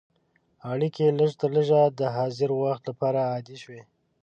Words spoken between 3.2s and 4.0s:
عادي شوې.